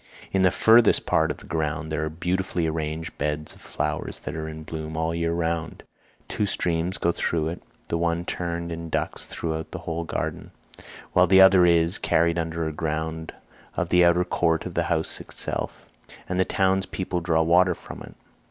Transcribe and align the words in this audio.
In 0.31 0.41
the 0.41 0.49
furthest 0.49 1.05
part 1.05 1.29
of 1.29 1.37
the 1.37 1.45
ground 1.45 1.91
there 1.91 2.03
are 2.03 2.09
beautifully 2.09 2.65
arranged 2.65 3.15
beds 3.19 3.53
of 3.53 3.61
flowers 3.61 4.17
that 4.21 4.35
are 4.35 4.49
in 4.49 4.63
bloom 4.63 4.97
all 4.97 5.11
the 5.11 5.19
year 5.19 5.31
round. 5.31 5.83
Two 6.27 6.47
streams 6.47 6.97
go 6.97 7.11
through 7.11 7.49
it, 7.49 7.61
the 7.87 7.99
one 7.99 8.25
turned 8.25 8.71
in 8.71 8.89
ducts 8.89 9.27
throughout 9.27 9.69
the 9.69 9.77
whole 9.85 10.03
garden, 10.03 10.49
while 11.13 11.27
the 11.27 11.39
other 11.39 11.67
is 11.67 11.99
carried 11.99 12.39
under 12.39 12.65
the 12.65 12.71
ground 12.71 13.31
of 13.77 13.89
the 13.89 14.03
outer 14.03 14.23
court 14.25 14.61
to 14.61 14.71
the 14.71 14.85
house 14.89 15.21
itself, 15.21 15.87
and 16.27 16.39
the 16.39 16.45
town's 16.45 16.87
people 16.87 17.21
draw 17.21 17.43
water 17.43 17.75
from 17.75 18.01
it. 18.01 18.15